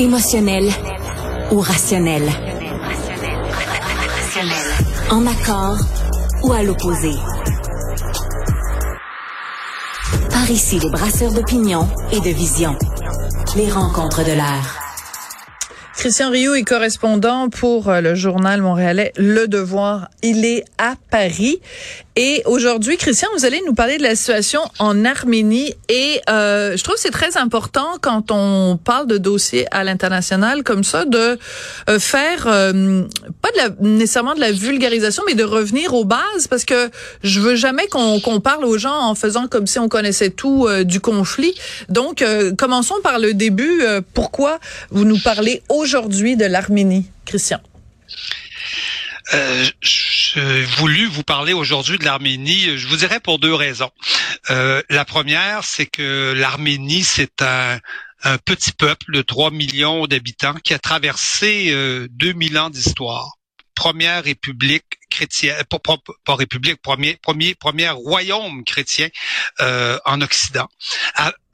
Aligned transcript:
Émotionnel 0.00 0.64
ou 1.52 1.58
rationnel. 1.60 2.22
En 5.10 5.26
accord 5.26 5.76
ou 6.42 6.54
à 6.54 6.62
l'opposé. 6.62 7.10
Par 10.30 10.50
ici, 10.50 10.78
les 10.78 10.88
brasseurs 10.88 11.34
d'opinion 11.34 11.86
et 12.12 12.20
de 12.20 12.34
vision. 12.34 12.74
Les 13.56 13.70
rencontres 13.70 14.24
de 14.24 14.32
l'air. 14.32 14.80
Christian 16.00 16.30
Rioux 16.30 16.54
est 16.54 16.64
correspondant 16.64 17.50
pour 17.50 17.90
euh, 17.90 18.00
le 18.00 18.14
journal 18.14 18.62
montréalais 18.62 19.12
Le 19.18 19.48
Devoir. 19.48 20.08
Il 20.22 20.46
est 20.46 20.64
à 20.78 20.94
Paris. 21.10 21.60
Et 22.22 22.42
aujourd'hui, 22.44 22.98
Christian, 22.98 23.28
vous 23.34 23.46
allez 23.46 23.62
nous 23.64 23.72
parler 23.72 23.96
de 23.96 24.02
la 24.02 24.14
situation 24.14 24.60
en 24.78 25.06
Arménie. 25.06 25.72
Et 25.88 26.20
euh, 26.28 26.76
je 26.76 26.84
trouve 26.84 26.96
que 26.96 27.00
c'est 27.00 27.10
très 27.10 27.38
important 27.38 27.96
quand 28.02 28.30
on 28.30 28.76
parle 28.76 29.06
de 29.06 29.16
dossiers 29.16 29.66
à 29.70 29.84
l'international 29.84 30.62
comme 30.62 30.84
ça, 30.84 31.06
de 31.06 31.38
euh, 31.88 31.98
faire 31.98 32.46
euh, 32.46 33.04
pas 33.40 33.48
nécessairement 33.80 34.34
de 34.34 34.40
la 34.40 34.52
vulgarisation, 34.52 35.22
mais 35.26 35.34
de 35.34 35.44
revenir 35.44 35.94
aux 35.94 36.04
bases, 36.04 36.46
parce 36.50 36.66
que 36.66 36.90
je 37.22 37.40
veux 37.40 37.56
jamais 37.56 37.86
qu'on 37.86 38.20
qu'on 38.20 38.40
parle 38.40 38.66
aux 38.66 38.76
gens 38.76 39.00
en 39.00 39.14
faisant 39.14 39.46
comme 39.46 39.66
si 39.66 39.78
on 39.78 39.88
connaissait 39.88 40.28
tout 40.28 40.68
du 40.84 41.00
conflit. 41.00 41.54
Donc, 41.88 42.22
commençons 42.58 42.96
par 43.02 43.18
le 43.18 43.32
début. 43.32 43.82
pourquoi 44.12 44.58
vous 44.90 45.06
nous 45.06 45.18
parlez 45.18 45.62
aujourd'hui 45.70 46.36
de 46.36 46.44
l'Arménie, 46.44 47.06
Christian? 47.24 47.60
Euh, 49.32 49.64
j'ai 49.80 50.19
voulu 50.36 51.06
vous 51.06 51.22
parler 51.22 51.52
aujourd'hui 51.52 51.98
de 51.98 52.04
l'Arménie, 52.04 52.76
je 52.76 52.86
vous 52.86 52.96
dirais 52.96 53.20
pour 53.20 53.38
deux 53.38 53.54
raisons. 53.54 53.90
Euh, 54.50 54.82
la 54.88 55.04
première, 55.04 55.64
c'est 55.64 55.86
que 55.86 56.34
l'Arménie, 56.36 57.02
c'est 57.02 57.42
un, 57.42 57.78
petit 58.44 58.72
peuple 58.72 59.12
de 59.12 59.22
3 59.22 59.50
millions 59.50 60.06
d'habitants 60.06 60.54
qui 60.62 60.74
a 60.74 60.78
traversé 60.78 61.70
euh, 61.70 62.06
2000 62.10 62.58
ans 62.58 62.68
d'histoire. 62.68 63.36
Première 63.74 64.24
république 64.24 64.84
chrétienne, 65.10 65.56
pas, 65.70 65.78
pas, 65.78 66.34
république, 66.34 66.82
premier, 66.82 67.16
premier, 67.22 67.54
premier 67.54 67.88
royaume 67.88 68.62
chrétien 68.64 69.08
euh, 69.60 69.98
en 70.04 70.20
Occident. 70.20 70.68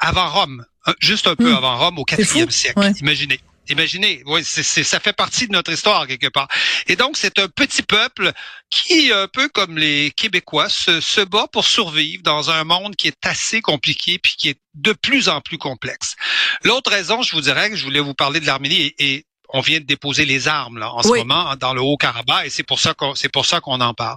avant 0.01 0.29
Rome, 0.29 0.67
juste 0.99 1.29
un 1.29 1.37
peu 1.37 1.53
hmm. 1.53 1.57
avant 1.57 1.79
Rome, 1.79 1.99
au 2.01 2.05
IVe 2.19 2.51
siècle. 2.51 2.93
Imaginez. 3.01 3.39
Imaginez, 3.69 4.23
oui, 4.27 4.43
c'est, 4.45 4.63
ça 4.85 5.01
fait 5.01 5.13
partie 5.13 5.47
de 5.47 5.53
notre 5.53 5.73
histoire 5.73 6.07
quelque 6.07 6.29
part. 6.29 6.49
Et 6.87 6.97
donc, 6.97 7.17
c'est 7.17 7.39
un 7.39 7.49
petit 7.49 7.83
peuple 7.83 8.33
qui, 8.71 9.13
un 9.13 9.29
peu 9.29 9.49
comme 9.49 9.79
les 9.79 10.11
Québécois, 10.13 10.69
se, 10.69 11.01
se 11.01 11.21
bat 11.21 11.47
pour 11.53 11.65
survivre 11.65 12.23
dans 12.23 12.51
un 12.51 12.65
monde 12.65 12.97
qui 12.97 13.09
est 13.09 13.27
assez 13.27 13.61
compliqué 13.61 14.19
puis 14.19 14.35
qui 14.37 14.51
est 14.51 14.61
de 14.75 14.93
plus 14.93 15.29
en 15.29 15.41
plus 15.41 15.59
complexe. 15.59 16.17
L'autre 16.63 16.91
raison, 16.91 17.23
je 17.23 17.35
vous 17.35 17.43
dirais, 17.43 17.71
que 17.71 17.77
je 17.77 17.85
voulais 17.85 18.01
vous 18.01 18.15
parler 18.15 18.41
de 18.41 18.47
l'Arménie 18.47 18.95
et, 18.99 19.25
on 19.51 19.61
vient 19.61 19.79
de 19.79 19.85
déposer 19.85 20.25
les 20.25 20.49
armes 20.49 20.79
là, 20.79 20.93
en 20.93 21.03
ce 21.03 21.09
moment 21.09 21.55
dans 21.55 21.73
le 21.73 21.81
Haut-Karabakh 21.81 22.47
et 22.47 22.51
c'est 22.51 22.65
pour 22.65 22.81
ça 22.81 22.95
qu'on 22.95 23.15
c'est 23.15 23.29
pour 23.29 23.47
ça 23.47 23.61
qu'on 23.61 23.81
en 23.81 23.95
parle. 23.95 24.17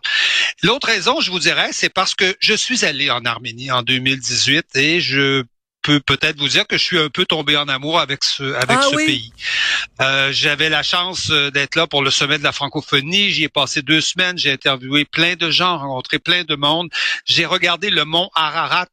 L'autre 0.64 0.88
raison, 0.88 1.22
je 1.22 1.30
vous 1.30 1.38
dirais, 1.38 1.70
c'est 1.72 1.90
parce 1.90 2.16
que 2.16 2.36
je 2.40 2.56
suis 2.56 2.84
allé 2.84 3.12
en 3.12 3.24
Arménie 3.26 3.72
en 3.72 3.84
2018 3.84 4.76
et 4.76 5.00
je 5.00 5.44
peut 5.82 6.00
peut-être 6.00 6.38
vous 6.40 6.50
dire 6.50 6.68
que 6.68 6.78
je 6.78 6.84
suis 6.84 7.00
un 7.00 7.10
peu 7.10 7.26
tombé 7.26 7.56
en 7.58 7.68
amour 7.68 8.00
avec 8.00 8.24
ce 8.24 8.44
avec 8.56 8.78
ah 8.80 8.88
ce 8.90 8.96
pays. 8.96 9.32
Euh, 10.02 10.32
J'avais 10.32 10.70
la 10.70 10.84
chance 10.84 11.30
euh, 11.30 11.52
d'être 11.52 11.76
là 11.76 11.88
pour 11.88 12.04
le 12.04 12.12
sommet 12.12 12.38
de 12.38 12.44
la 12.44 12.52
francophonie. 12.52 13.32
J'y 13.32 13.46
ai 13.46 13.50
passé 13.50 13.82
deux 13.82 14.02
semaines. 14.02 14.38
J'ai 14.38 14.52
interviewé 14.52 15.06
plein 15.06 15.36
de 15.36 15.50
gens, 15.50 15.78
rencontré 15.78 16.20
plein 16.20 16.44
de 16.44 16.56
monde. 16.56 16.90
J'ai 17.26 17.46
regardé 17.46 17.90
le 17.90 18.06
mont 18.06 18.30
Ararat 18.36 18.88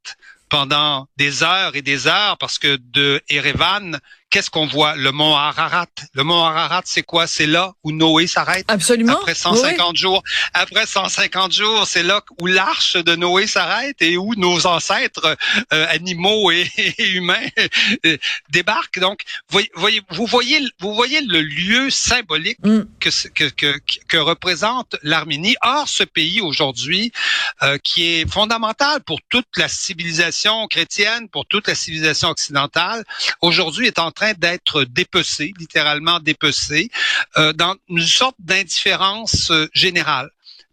pendant 0.49 1.09
des 1.17 1.43
heures 1.43 1.75
et 1.75 1.83
des 1.83 2.07
heures 2.07 2.39
parce 2.39 2.59
que 2.59 2.79
de 2.93 3.21
Erevan, 3.29 3.99
qu'est-ce 4.37 4.51
qu'on 4.51 4.67
voit? 4.67 4.97
Le 4.97 5.13
mont 5.13 5.35
Ararat. 5.35 5.87
Le 6.13 6.23
mont 6.23 6.45
Ararat, 6.45 6.83
c'est 6.85 7.03
quoi? 7.03 7.27
C'est 7.27 7.47
là 7.47 7.73
où 7.83 7.91
Noé 7.91 8.27
s'arrête? 8.27 8.67
Absolument. 8.69 9.15
Après 9.15 9.35
150 9.35 9.97
jours. 9.97 10.23
Après 10.53 10.85
150 10.85 11.53
jours, 11.53 11.87
c'est 11.87 12.03
là 12.03 12.21
où 12.43 12.47
l'arche 12.47 12.99
de 12.99 13.17
Noé 13.17 13.47
s'arrête 13.47 13.97
et 14.03 14.19
où 14.19 14.35
nos 14.35 14.67
ancêtres 14.67 15.39
euh, 15.73 15.87
animaux 15.89 16.51
et, 16.51 16.71
humains 16.99 17.47
euh, 18.05 18.19
débarquent. 18.51 18.99
Donc, 18.99 19.21
voyez, 19.49 20.03
vous 20.11 20.27
voyez, 20.27 20.61
vous 20.81 20.95
voyez 20.95 21.23
le 21.23 21.41
lieu 21.41 21.89
symbolique 21.89 22.59
mm. 22.63 22.83
que, 23.01 23.09
que, 23.29 23.45
que, 23.45 23.81
que, 24.07 24.17
représente 24.19 24.97
l'Arménie. 25.03 25.57
Or, 25.63 25.89
ce 25.89 26.05
pays 26.05 26.43
aujourd'hui, 26.43 27.11
euh, 27.63 27.79
qui 27.83 28.05
est 28.07 28.31
fondamental 28.31 29.01
pour 29.01 29.21
toute 29.31 29.49
la 29.57 29.69
civilisation 29.69 30.67
chrétienne, 30.67 31.31
pour 31.31 31.47
toute 31.47 31.69
la 31.69 31.75
civilisation 31.75 32.29
occidentale, 32.29 33.03
aujourd'hui 33.41 33.87
est 33.87 33.99
en 33.99 34.11
train 34.11 34.26
d'être 34.35 34.85
dépecé, 34.85 35.53
littéralement 35.59 36.21
dépecé, 36.21 36.91
euh, 37.37 37.53
dans 37.53 37.77
une 37.89 38.03
sorte 38.03 38.37
d'indifférence 38.39 39.51
euh, 39.51 39.69
générale. 39.73 40.31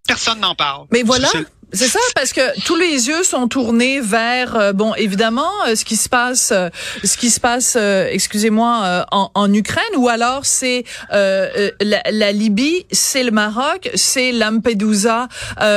Personne 0.07 0.39
n'en 0.39 0.55
parle. 0.55 0.87
Mais 0.91 1.03
voilà. 1.03 1.29
C'est 1.73 1.87
ça, 1.87 1.99
parce 2.15 2.33
que 2.33 2.61
tous 2.65 2.75
les 2.75 3.07
yeux 3.07 3.23
sont 3.23 3.47
tournés 3.47 3.99
vers, 3.99 4.55
euh, 4.55 4.73
bon, 4.73 4.93
évidemment, 4.93 5.49
euh, 5.67 5.75
ce 5.75 5.83
qui 5.83 5.95
se 5.95 6.07
passe, 6.07 6.51
euh, 6.51 6.69
ce 7.03 7.17
qui 7.17 7.31
se 7.31 7.39
passe, 7.39 7.75
excusez-moi, 7.75 9.05
en, 9.11 9.53
Ukraine, 9.53 9.83
ou 9.97 10.07
alors 10.07 10.45
c'est 10.45 10.83
la, 11.11 12.01
la, 12.11 12.31
Libye, 12.31 12.85
c'est 12.91 13.23
le 13.23 13.31
Maroc, 13.31 13.89
c'est 13.95 14.31
Lampedusa, 14.31 15.27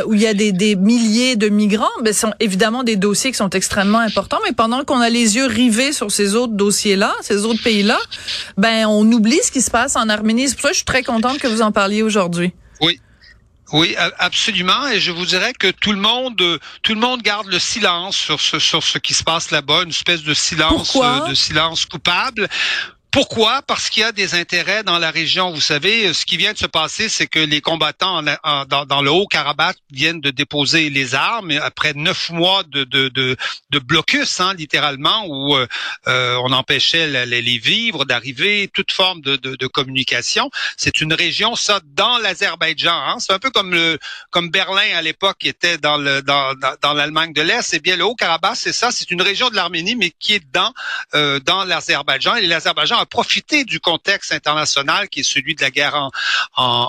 où 0.07 0.15
il 0.15 0.21
y 0.21 0.27
a 0.27 0.35
des, 0.35 0.53
des 0.53 0.77
milliers 0.77 1.37
de 1.37 1.49
migrants. 1.49 1.87
Ben, 2.03 2.13
ce 2.13 2.21
sont 2.21 2.35
évidemment 2.41 2.85
des 2.85 2.97
dossiers 2.97 3.31
qui 3.31 3.39
sont 3.39 3.51
extrêmement 3.51 3.99
importants, 3.99 4.41
mais 4.45 4.53
pendant 4.53 4.85
qu'on 4.85 5.01
a 5.01 5.09
les 5.09 5.37
yeux 5.37 5.47
rivés 5.47 5.93
sur 5.93 6.11
ces 6.11 6.35
autres 6.35 6.55
dossiers-là, 6.55 7.15
ces 7.23 7.45
autres 7.45 7.63
pays-là, 7.63 7.99
ben 8.57 8.87
on 8.87 9.11
oublie 9.11 9.41
ce 9.43 9.51
qui 9.51 9.63
se 9.63 9.71
passe 9.71 9.97
en 9.97 10.09
Arménie. 10.09 10.49
C'est 10.49 10.55
pour 10.55 10.63
ça 10.63 10.69
que 10.69 10.75
je 10.75 10.79
suis 10.79 10.85
très 10.85 11.03
contente 11.03 11.39
que 11.39 11.49
vous 11.49 11.63
en 11.63 11.73
parliez 11.73 12.03
aujourd'hui. 12.03 12.53
Oui, 12.81 13.01
oui, 13.73 13.97
absolument. 14.19 14.87
Et 14.89 15.01
je 15.01 15.11
vous 15.11 15.27
dirais 15.27 15.53
que 15.53 15.71
tout 15.71 15.93
le 15.93 15.99
monde, 15.99 16.61
tout 16.83 16.95
le 16.95 17.01
monde 17.01 17.23
garde 17.23 17.49
le 17.49 17.59
silence 17.59 18.17
sur 18.17 18.41
ce 18.41 18.59
sur 18.59 18.83
ce 18.83 18.99
qui 18.99 19.15
se 19.15 19.25
passe 19.25 19.51
là-bas, 19.51 19.83
une 19.83 19.91
espèce 19.91 20.23
de 20.23 20.35
silence, 20.35 20.97
de 21.29 21.35
silence 21.35 21.85
coupable. 21.87 22.49
Pourquoi? 23.17 23.63
Parce 23.63 23.89
qu'il 23.89 24.03
y 24.03 24.05
a 24.05 24.13
des 24.13 24.35
intérêts 24.35 24.83
dans 24.83 24.99
la 24.99 25.11
région. 25.11 25.51
Vous 25.51 25.63
savez, 25.63 26.13
ce 26.13 26.27
qui 26.27 26.37
vient 26.37 26.53
de 26.53 26.59
se 26.59 26.67
passer, 26.67 27.09
c'est 27.09 27.27
que 27.27 27.39
les 27.39 27.63
combattants 27.63 28.23
dans, 28.23 29.01
le 29.01 29.11
Haut-Karabakh 29.11 29.79
viennent 29.91 30.21
de 30.21 30.29
déposer 30.29 30.91
les 30.91 31.15
armes 31.15 31.51
après 31.63 31.95
neuf 31.95 32.29
mois 32.29 32.63
de, 32.65 33.79
blocus, 33.79 34.39
hein, 34.39 34.53
littéralement, 34.53 35.25
où 35.29 35.57
euh, 35.57 35.67
euh, 36.09 36.37
on 36.45 36.53
empêchait 36.53 37.25
les, 37.25 37.59
vivres 37.59 38.05
d'arriver, 38.05 38.69
toute 38.75 38.93
forme 38.93 39.23
de, 39.23 39.67
communication. 39.67 40.51
C'est 40.77 41.01
une 41.01 41.15
région, 41.15 41.57
ça, 41.57 41.81
dans 41.95 42.19
l'Azerbaïdjan. 42.19 42.93
Hein. 42.93 43.17
C'est 43.19 43.33
un 43.33 43.39
peu 43.39 43.49
comme 43.49 43.73
le 43.73 43.99
comme 44.31 44.51
Berlin 44.51 44.95
à 44.95 45.01
l'époque 45.01 45.47
était 45.47 45.79
dans 45.79 45.97
le 45.97 46.21
dans, 46.21 46.93
l'Allemagne 46.93 47.33
de 47.33 47.41
l'Est. 47.41 47.63
C'est 47.63 47.81
bien 47.81 47.97
le 47.97 48.05
Haut-Karabakh, 48.05 48.57
c'est 48.57 48.75
ça. 48.75 48.91
C'est 48.91 49.11
une 49.11 49.23
région 49.23 49.49
de 49.49 49.55
l'Arménie, 49.57 49.97
mais 49.97 50.11
qui 50.11 50.35
est 50.35 50.45
dans 50.53 50.75
euh, 51.15 51.41
dans 51.41 51.65
l'Azerbaïdjan. 51.65 52.35
Et 52.35 52.47
l'Azerbaïdjan 52.47 53.06
profiter 53.07 53.65
du 53.65 53.81
contexte 53.81 54.33
international 54.33 55.09
qui 55.09 55.21
est 55.21 55.31
celui 55.35 55.55
de 55.55 55.63
la 55.63 55.71
guerre 55.71 55.95
en, 55.95 56.11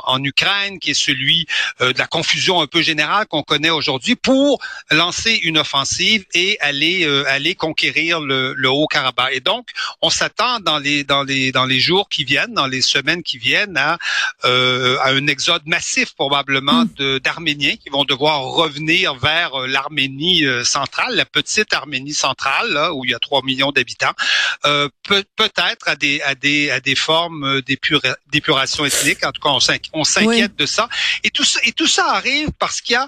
en, 0.05 0.23
Ukraine, 0.23 0.79
qui 0.79 0.91
est 0.91 0.93
celui 0.93 1.47
euh, 1.81 1.93
de 1.93 1.99
la 1.99 2.07
confusion 2.07 2.61
un 2.61 2.67
peu 2.67 2.81
générale 2.81 3.25
qu'on 3.27 3.43
connaît 3.43 3.69
aujourd'hui, 3.69 4.15
pour 4.15 4.59
lancer 4.91 5.33
une 5.43 5.57
offensive 5.57 6.25
et 6.33 6.57
aller 6.59 7.05
euh, 7.05 7.23
aller 7.27 7.55
conquérir 7.55 8.19
le, 8.19 8.53
le 8.53 8.69
Haut-Karabakh. 8.69 9.33
Et 9.33 9.39
donc, 9.39 9.69
on 10.01 10.09
s'attend 10.09 10.59
dans 10.59 10.79
les 10.79 11.03
dans 11.03 11.23
les 11.23 11.51
dans 11.51 11.65
les 11.65 11.79
jours 11.79 12.09
qui 12.09 12.23
viennent, 12.23 12.53
dans 12.53 12.67
les 12.67 12.81
semaines 12.81 13.23
qui 13.23 13.37
viennent, 13.37 13.77
à 13.77 13.97
euh, 14.45 14.97
à 14.99 15.09
un 15.11 15.27
exode 15.27 15.63
massif 15.65 16.13
probablement 16.15 16.85
hmm. 16.85 17.19
d'Arméniens 17.19 17.75
qui 17.75 17.89
vont 17.89 18.05
devoir 18.05 18.41
revenir 18.41 19.15
vers 19.15 19.51
l'Arménie 19.67 20.43
centrale, 20.63 21.15
la 21.15 21.25
petite 21.25 21.73
Arménie 21.73 22.13
centrale, 22.13 22.71
là, 22.71 22.93
où 22.93 23.05
il 23.05 23.11
y 23.11 23.13
a 23.13 23.19
3 23.19 23.41
millions 23.43 23.71
d'habitants, 23.71 24.13
euh, 24.65 24.89
peut, 25.03 25.23
peut-être 25.35 25.87
à 25.87 25.95
des 25.97 26.21
à 26.21 26.35
des 26.35 26.69
à 26.69 26.79
des 26.79 26.95
formes 26.95 27.43
euh, 27.43 27.61
d'épuration 28.31 28.85
ethnique. 28.85 29.25
En 29.25 29.31
tout 29.31 29.41
cas, 29.41 29.49
on 29.93 30.03
s'inquiète 30.03 30.55
de 30.55 30.65
ça. 30.65 30.87
Et 31.23 31.29
tout 31.29 31.43
ça 31.43 31.59
et 31.63 31.73
tout 31.73 31.87
ça 31.87 32.05
arrive 32.13 32.49
parce 32.57 32.81
qu'il 32.81 32.93
y 32.93 32.97
a 32.97 33.07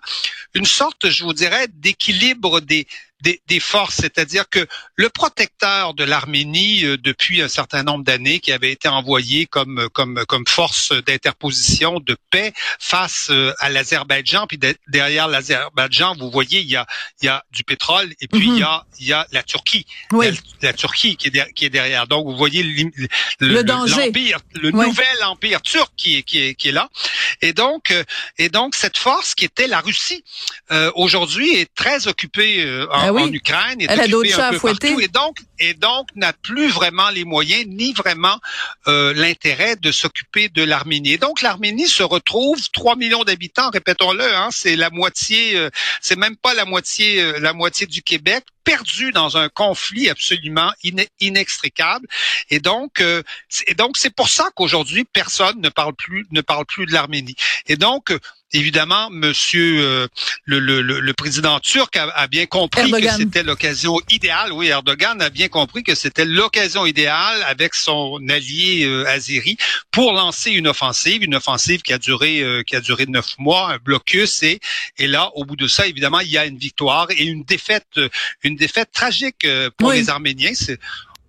une 0.54 0.66
sorte, 0.66 1.10
je 1.10 1.24
vous 1.24 1.34
dirais, 1.34 1.68
d'équilibre 1.72 2.60
des 2.60 2.88
des, 3.22 3.60
forces, 3.60 3.96
c'est-à-dire 3.96 4.48
que 4.50 4.66
le 4.96 5.10
protecteur 5.10 5.94
de 5.94 6.04
l'Arménie 6.04 6.86
euh, 6.86 6.98
depuis 6.98 7.42
un 7.42 7.48
certain 7.48 7.84
nombre 7.84 8.04
d'années, 8.04 8.40
qui 8.40 8.52
avait 8.52 8.72
été 8.72 8.88
envoyé 8.88 9.46
comme 9.46 9.90
comme 9.94 10.24
comme 10.28 10.46
force 10.48 10.94
d'interposition 11.06 12.00
de 12.00 12.16
paix 12.30 12.54
face 12.80 13.28
euh, 13.30 13.54
à 13.60 13.70
l'Azerbaïdjan, 13.70 14.48
puis 14.48 14.60
derrière 14.88 15.28
l'Azerbaïdjan, 15.28 16.16
vous 16.16 16.32
voyez, 16.32 16.62
il 16.62 16.70
y 16.70 16.78
a 16.78 16.88
il 17.22 17.26
y 17.26 17.30
a 17.30 17.44
du 17.52 17.64
pétrole 17.64 18.14
et 18.22 18.28
puis 18.28 18.48
il 18.48 18.60
y 18.60 18.64
a 18.64 18.86
il 19.00 19.08
y 19.08 19.14
a 19.14 19.28
la 19.32 19.44
Turquie, 19.44 19.86
la, 20.62 20.74
Turquie 20.74 21.18
qui 21.18 21.28
est 21.28 21.54
qui 21.54 21.66
est 21.66 21.70
derrière. 21.70 22.08
Donc 22.08 22.26
vous 22.26 22.38
voyez 22.38 22.64
le, 22.64 23.08
le, 23.40 23.64
danger, 23.64 24.12
le 24.54 24.72
nouvel 24.72 25.24
empire 25.24 25.62
turc 25.62 25.92
qui 25.98 26.18
est 26.18 26.24
qui 26.24 26.40
est 26.40 26.56
qui 26.56 26.70
est 26.70 26.74
là. 26.74 26.90
Et 27.42 27.54
donc 27.54 27.92
euh, 27.92 28.04
et 28.38 28.50
donc 28.50 28.76
cette 28.76 28.98
force 28.98 29.36
qui 29.36 29.46
était 29.46 29.68
la 29.68 29.82
Russie 29.82 30.24
aujourd'hui 30.96 31.56
est 31.56 31.74
très 31.74 32.08
occupée 32.08 32.64
en 32.92 33.14
ben 33.14 33.24
en 33.24 33.34
Ukraine, 33.34 33.82
est 33.82 33.88
Elle 33.90 34.14
occupée 34.14 34.34
a 34.34 34.48
un 34.48 34.52
peu 34.52 34.60
partout, 34.60 35.00
et 35.00 35.08
donc 35.08 35.38
et 35.60 35.74
donc 35.74 36.08
n'a 36.16 36.34
plus 36.34 36.70
vraiment 36.70 37.10
les 37.10 37.26
moyens 37.26 37.66
ni 37.68 37.94
vraiment 37.94 38.40
euh, 38.88 39.14
l'intérêt 39.14 39.76
de 39.76 39.92
s'occuper 39.92 40.50
de 40.50 40.64
l'Arménie. 40.64 41.14
Et 41.14 41.18
donc 41.18 41.42
l'Arménie 41.42 41.88
se 41.88 42.04
retrouve 42.04 42.60
3 42.72 42.96
millions 42.96 43.24
d'habitants, 43.24 43.70
répétons-le, 43.70 44.24
hein, 44.24 44.50
c'est 44.52 44.76
la 44.76 44.90
moitié, 44.90 45.56
euh, 45.56 45.70
c'est 46.02 46.18
même 46.18 46.36
pas 46.36 46.54
la 46.54 46.66
moitié, 46.66 47.22
euh, 47.22 47.40
la 47.40 47.54
moitié 47.54 47.88
du 47.88 48.02
Québec 48.02 48.46
perdu 48.70 49.12
dans 49.12 49.36
un 49.36 49.50
conflit 49.50 50.10
absolument 50.10 50.72
inextricable. 51.20 52.08
Et 52.52 52.60
donc, 52.60 53.02
euh, 53.02 53.24
et 53.66 53.74
donc 53.74 53.98
c'est 53.98 54.14
pour 54.14 54.30
ça 54.30 54.52
qu'aujourd'hui 54.56 55.06
personne 55.06 55.60
ne 55.60 55.70
parle 55.70 55.96
plus 55.96 56.28
ne 56.30 56.42
parle 56.42 56.66
plus 56.66 56.86
de 56.86 56.94
l'Arménie. 56.94 57.36
Et 57.66 57.78
donc 57.78 58.14
évidemment, 58.54 59.10
Monsieur 59.12 59.82
euh, 59.82 60.08
le, 60.46 60.60
le, 60.60 60.82
le, 60.82 61.14
président 61.14 61.60
turc 61.60 61.96
a, 61.96 62.10
a 62.10 62.28
bien 62.28 62.46
compris 62.46 62.92
que 62.92 63.12
c'était 63.12 63.44
l'occasion 63.44 64.00
idéale. 64.10 64.52
Oui, 64.54 64.68
Erdogan 64.68 65.22
a 65.22 65.30
bien 65.30 65.48
compris 65.48 65.84
que 65.84 65.96
c'était 65.96 66.26
l'occasion 66.26 66.86
idéale 66.86 67.44
avec 67.48 67.76
son 67.76 68.20
allié 68.30 68.86
euh, 68.86 69.08
azéri 69.08 69.58
pour 69.92 70.14
lancer 70.14 70.52
une 70.52 70.68
offensive, 70.68 71.24
une 71.24 71.36
offensive 71.36 71.82
qui 71.82 71.94
a 71.94 71.98
duré 71.98 72.42
euh, 72.42 72.64
qui 72.64 72.76
a 72.76 72.82
duré 72.82 73.06
neuf 73.06 73.36
mois, 73.38 73.74
un 73.74 73.78
blocus 73.78 74.44
et 74.44 74.60
et 74.98 75.08
là, 75.08 75.32
au 75.36 75.46
bout 75.46 75.56
de 75.56 75.68
ça, 75.68 75.88
évidemment, 75.88 76.20
il 76.20 76.30
y 76.30 76.38
a 76.38 76.46
une 76.46 76.58
victoire 76.58 77.08
et 77.12 77.24
une 77.24 77.44
défaite, 77.44 78.00
une 78.44 78.56
défaite 78.56 78.92
tragique 78.92 79.48
pour 79.78 79.92
les 79.92 80.10
Arméniens. 80.10 80.54
C'est 80.54 80.80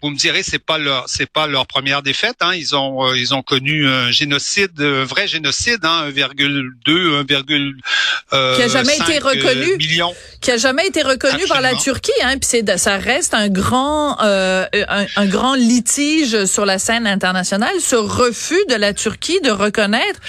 vous 0.03 0.11
me 0.11 0.17
direz, 0.17 0.43
c'est 0.43 0.59
pas 0.59 0.79
leur, 0.79 1.05
c'est 1.09 1.31
pas 1.31 1.47
leur 1.47 1.67
première 1.67 2.03
défaite. 2.03 2.37
Hein. 2.41 2.53
Ils 2.55 2.75
ont, 2.75 3.07
euh, 3.07 3.19
ils 3.19 3.35
ont 3.35 3.43
connu 3.43 3.87
un 3.87 4.11
génocide, 4.11 4.81
un 4.81 5.05
vrai 5.05 5.27
génocide, 5.27 5.81
hein, 5.85 6.09
1,2, 6.11 7.21
1, 7.21 7.73
euh, 8.33 8.57
qui 8.57 8.63
a 8.63 8.69
jamais 8.69 8.97
été 8.97 9.19
reconnu, 9.19 9.77
millions. 9.77 10.15
qui 10.41 10.51
a 10.51 10.57
jamais 10.57 10.87
été 10.87 11.03
reconnu 11.03 11.45
par 11.49 11.61
la 11.61 11.75
Turquie. 11.75 12.13
Hein. 12.23 12.39
Puis 12.39 12.49
c'est, 12.49 12.79
ça 12.79 12.97
reste 12.97 13.35
un 13.35 13.49
grand, 13.49 14.23
euh, 14.23 14.67
un, 14.89 15.05
un, 15.17 15.27
grand 15.27 15.55
litige 15.55 16.47
sur 16.47 16.65
la 16.65 16.79
scène 16.79 17.07
internationale. 17.07 17.75
Ce 17.81 17.97
refus 17.97 18.65
de 18.71 18.77
la 18.77 18.95
Turquie 18.95 19.41
de 19.43 19.51
reconnaître 19.51 20.21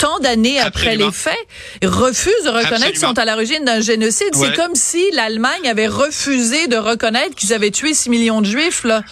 tant 0.00 0.18
d'années 0.18 0.58
après 0.58 0.96
les 0.96 1.12
faits, 1.12 1.38
refuse 1.84 2.32
de 2.44 2.50
reconnaître 2.50 2.92
qu'ils 2.92 2.98
sont 2.98 3.18
à 3.18 3.24
l'origine 3.24 3.64
d'un 3.64 3.80
génocide. 3.80 4.34
C'est 4.34 4.56
comme 4.56 4.74
si 4.74 5.04
l'Allemagne 5.12 5.68
avait 5.68 5.86
refusé 5.86 6.66
de 6.66 6.76
reconnaître 6.76 7.36
qu'ils 7.36 7.52
avaient 7.52 7.70
tué 7.70 7.94
6 7.94 8.10
millions 8.10 8.40
de 8.40 8.46
Juifs 8.46 8.82
là. 8.84 9.02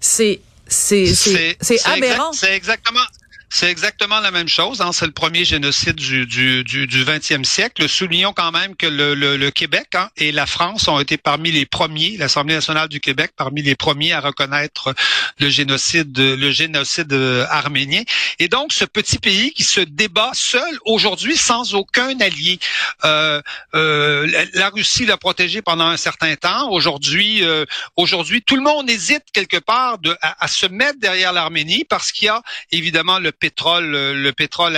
C'est 0.00 0.40
c'est 0.68 1.14
c'est 1.60 1.86
aberrant. 1.86 2.32
C'est 2.32 2.54
exactement 2.54 3.00
c'est 3.48 3.70
exactement 3.70 4.20
la 4.20 4.30
même 4.30 4.48
chose. 4.48 4.80
Hein. 4.80 4.92
C'est 4.92 5.06
le 5.06 5.12
premier 5.12 5.44
génocide 5.44 5.94
du, 5.94 6.26
du, 6.26 6.64
du, 6.64 6.86
du 6.86 7.04
20e 7.04 7.44
siècle. 7.44 7.88
Soulignons 7.88 8.32
quand 8.32 8.52
même 8.52 8.74
que 8.76 8.86
le, 8.86 9.14
le, 9.14 9.36
le 9.36 9.50
Québec 9.50 9.88
hein, 9.94 10.08
et 10.16 10.32
la 10.32 10.46
France 10.46 10.88
ont 10.88 10.98
été 10.98 11.16
parmi 11.16 11.52
les 11.52 11.64
premiers, 11.66 12.16
l'Assemblée 12.16 12.54
nationale 12.54 12.88
du 12.88 13.00
Québec, 13.00 13.32
parmi 13.36 13.62
les 13.62 13.76
premiers 13.76 14.12
à 14.12 14.20
reconnaître 14.20 14.94
le 15.38 15.48
génocide, 15.48 16.16
le 16.18 16.50
génocide 16.50 17.12
euh, 17.12 17.46
arménien. 17.48 18.02
Et 18.38 18.48
donc, 18.48 18.72
ce 18.72 18.84
petit 18.84 19.18
pays 19.18 19.52
qui 19.52 19.64
se 19.64 19.80
débat 19.80 20.30
seul 20.34 20.78
aujourd'hui 20.84 21.36
sans 21.36 21.74
aucun 21.74 22.18
allié. 22.20 22.58
Euh, 23.04 23.40
euh, 23.74 24.44
la, 24.54 24.70
Russie 24.70 25.06
l'a 25.06 25.16
protégé 25.16 25.62
pendant 25.62 25.86
un 25.86 25.96
certain 25.96 26.34
temps. 26.36 26.70
Aujourd'hui, 26.70 27.44
euh, 27.44 27.64
aujourd'hui, 27.96 28.42
tout 28.42 28.56
le 28.56 28.62
monde 28.62 28.90
hésite 28.90 29.24
quelque 29.32 29.58
part 29.58 29.98
de, 29.98 30.16
à, 30.20 30.44
à 30.44 30.48
se 30.48 30.66
mettre 30.66 30.98
derrière 30.98 31.32
l'Arménie 31.32 31.84
parce 31.84 32.12
qu'il 32.12 32.26
y 32.26 32.28
a 32.28 32.42
évidemment 32.72 33.18
le 33.18 33.32
pétrole, 33.38 33.94
euh, 33.94 34.14
le 34.14 34.32
pétrole 34.32 34.76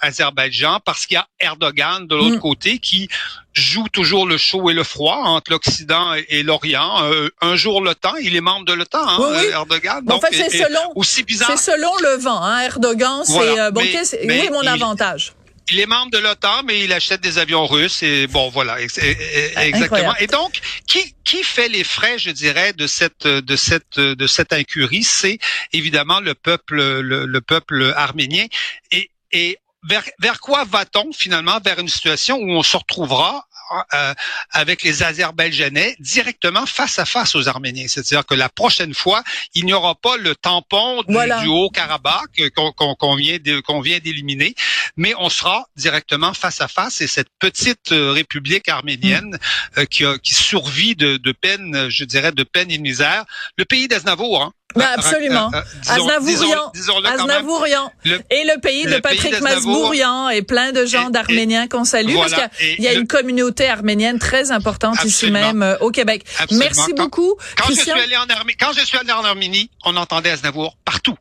Azerbaïdjan, 0.00 0.80
parce 0.84 1.06
qu'il 1.06 1.14
y 1.14 1.18
a 1.18 1.26
Erdogan 1.40 2.06
de 2.06 2.14
l'autre 2.14 2.36
mm. 2.36 2.40
côté 2.40 2.78
qui 2.78 3.08
joue 3.52 3.88
toujours 3.88 4.26
le 4.26 4.36
chaud 4.36 4.70
et 4.70 4.74
le 4.74 4.84
froid 4.84 5.16
entre 5.16 5.50
l'Occident 5.50 6.14
et, 6.28 6.42
l'Orient. 6.42 7.04
Euh, 7.04 7.28
un 7.40 7.56
jour 7.56 7.80
l'OTAN, 7.80 8.14
il 8.16 8.36
est 8.36 8.40
membre 8.40 8.64
de 8.64 8.72
l'OTAN, 8.72 9.06
hein, 9.06 9.42
Erdogan. 9.52 10.04
en 10.10 10.20
fait, 10.20 10.28
c'est 10.32 10.50
selon, 10.50 10.92
aussi 10.94 11.22
bizarre. 11.22 11.50
C'est 11.50 11.72
selon 11.72 11.92
le 12.02 12.18
vent. 12.18 12.42
Hein, 12.42 12.60
Erdogan, 12.62 13.22
c'est 13.24 13.58
euh, 13.58 13.70
bon, 13.70 13.82
oui, 13.82 14.48
mon 14.52 14.66
avantage? 14.66 15.32
Il 15.70 15.80
est 15.80 15.86
membre 15.86 16.10
de 16.10 16.18
l'OTAN, 16.18 16.62
mais 16.64 16.84
il 16.84 16.92
achète 16.92 17.20
des 17.20 17.38
avions 17.38 17.66
russes 17.66 18.02
et 18.02 18.26
bon 18.26 18.48
voilà 18.50 18.80
exactement. 18.80 20.14
Et 20.16 20.26
donc 20.26 20.60
qui 20.86 21.14
qui 21.24 21.42
fait 21.42 21.68
les 21.68 21.84
frais, 21.84 22.18
je 22.18 22.30
dirais, 22.30 22.72
de 22.72 22.86
cette 22.86 23.26
de 23.26 23.56
cette 23.56 23.98
de 23.98 24.26
cette 24.26 24.52
incurie, 24.52 25.04
c'est 25.04 25.38
évidemment 25.72 26.20
le 26.20 26.34
peuple 26.34 27.00
le, 27.00 27.40
peuple 27.40 27.92
arménien. 27.96 28.46
Et 28.90 29.10
et 29.32 29.58
vers, 29.88 30.04
vers 30.18 30.40
quoi 30.40 30.64
va-t-on 30.64 31.12
finalement 31.12 31.58
vers 31.64 31.78
une 31.78 31.88
situation 31.88 32.36
où 32.36 32.50
on 32.50 32.62
se 32.62 32.76
retrouvera 32.76 33.46
euh, 33.94 34.14
avec 34.50 34.82
les 34.82 35.02
Azerbaïdjanais 35.02 35.96
directement 36.00 36.66
face 36.66 36.98
à 36.98 37.04
face 37.04 37.34
aux 37.34 37.48
Arméniens. 37.48 37.86
C'est-à-dire 37.88 38.26
que 38.26 38.34
la 38.34 38.48
prochaine 38.48 38.94
fois, 38.94 39.22
il 39.54 39.64
n'y 39.64 39.72
aura 39.72 39.94
pas 39.94 40.16
le 40.16 40.34
tampon 40.34 41.02
du, 41.02 41.48
Haut-Karabakh 41.48 42.50
qu'on 42.54 43.14
vient 43.14 43.38
qu'on 43.64 43.80
vient 43.80 43.98
d'éliminer, 43.98 44.54
mais 44.96 45.14
on 45.18 45.28
sera 45.28 45.66
directement 45.76 46.34
face 46.34 46.60
à 46.60 46.68
face 46.68 47.00
et 47.00 47.06
cette 47.06 47.30
petite 47.38 47.92
euh, 47.92 48.12
république 48.12 48.68
arménienne 48.68 49.38
mm. 49.76 49.80
euh, 50.02 50.16
qui 50.18 50.34
survit 50.34 50.96
de, 50.96 51.16
de 51.16 51.32
peine, 51.32 51.88
je 51.88 52.04
dirais, 52.04 52.32
de 52.32 52.42
peine 52.42 52.70
et 52.70 52.78
de 52.78 52.82
misère. 52.82 53.24
Le 53.56 53.64
pays 53.64 53.88
d'Aznavour, 53.88 54.42
hein, 54.42 54.52
ben 54.74 54.86
absolument. 54.94 55.50
Euh, 55.54 55.60
Aznavourian. 55.88 56.72
Aznavourian. 57.04 57.92
et 58.04 58.44
le 58.44 58.60
pays 58.60 58.84
de 58.84 58.98
Patrick 58.98 59.40
Masbourian 59.40 60.28
et 60.28 60.42
plein 60.42 60.72
de 60.72 60.86
gens 60.86 61.10
d'Arméniens 61.10 61.68
qu'on 61.68 61.84
salue 61.84 62.14
parce 62.14 62.34
qu'il 62.34 62.84
y 62.84 62.88
a, 62.88 62.92
une 62.92 63.06
communauté 63.06 63.68
arménienne 63.68 64.18
très 64.18 64.50
importante 64.50 65.02
ici 65.04 65.30
même 65.30 65.62
euh, 65.62 65.78
au 65.80 65.90
Québec. 65.90 66.24
Merci 66.52 66.92
beaucoup. 66.94 67.34
Quand 67.56 67.68
je 67.68 67.80
suis 67.80 67.90
allé 67.90 68.16
en 68.16 68.26
Arménie, 68.26 68.56
quand 68.58 68.72
je 68.72 68.84
suis 68.84 68.98
allé 68.98 69.12
en 69.12 69.24
Arménie, 69.24 69.70
on 69.84 69.96
entendait 69.96 70.30
Aznavour 70.30 70.76
partout. 70.84 71.16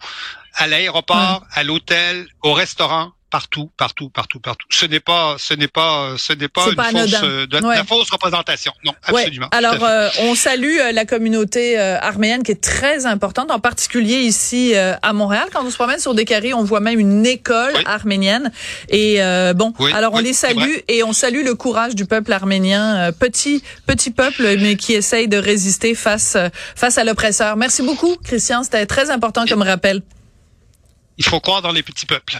À 0.55 0.67
l'aéroport, 0.67 1.45
à 1.53 1.63
l'hôtel, 1.63 2.27
au 2.41 2.53
restaurant, 2.53 3.13
partout, 3.29 3.69
partout, 3.77 4.09
partout, 4.09 4.39
partout. 4.39 4.65
Ce 4.69 4.85
n'est 4.85 4.99
pas, 4.99 5.35
ce 5.37 5.53
n'est 5.53 5.67
pas, 5.67 6.15
ce 6.17 6.33
n'est 6.33 6.47
pas, 6.47 6.69
une 6.69 6.75
fausse, 6.75 7.19
euh, 7.23 7.47
la 7.51 7.83
fausse 7.83 8.09
représentation. 8.09 8.73
Non, 8.83 8.93
absolument. 9.03 9.47
Alors, 9.51 9.83
euh, 9.83 10.09
on 10.21 10.35
salue 10.35 10.77
euh, 10.79 10.91
la 10.91 11.05
communauté 11.05 11.77
arménienne 11.77 12.43
qui 12.43 12.51
est 12.51 12.61
très 12.61 13.05
importante, 13.05 13.51
en 13.51 13.59
particulier 13.59 14.17
ici 14.17 14.73
à 14.75 15.13
Montréal. 15.13 15.47
Quand 15.53 15.63
on 15.63 15.69
se 15.69 15.75
promène 15.75 15.99
sur 15.99 16.13
des 16.13 16.25
carrés, 16.25 16.53
on 16.53 16.63
voit 16.63 16.79
même 16.79 16.99
une 16.99 17.25
école 17.25 17.73
arménienne. 17.85 18.51
Et 18.89 19.19
bon, 19.55 19.73
alors 19.93 20.13
on 20.13 20.19
les 20.19 20.33
salue 20.33 20.77
et 20.87 21.03
on 21.03 21.13
salue 21.13 21.43
le 21.43 21.55
courage 21.55 21.95
du 21.95 22.05
peuple 22.05 22.31
arménien, 22.33 23.11
petit 23.11 23.63
petit 23.85 24.11
peuple, 24.11 24.57
mais 24.59 24.75
qui 24.75 24.93
essaye 24.93 25.27
de 25.27 25.37
résister 25.37 25.95
face 25.95 26.37
face 26.75 26.97
à 26.97 27.03
l'oppresseur. 27.03 27.55
Merci 27.57 27.83
beaucoup, 27.83 28.15
Christian. 28.23 28.63
C'était 28.63 28.85
très 28.85 29.09
important 29.09 29.45
comme 29.45 29.61
rappel. 29.61 30.01
Il 31.17 31.25
faut 31.25 31.39
croire 31.39 31.61
dans 31.61 31.71
les 31.71 31.83
petits 31.83 32.05
peuples. 32.05 32.39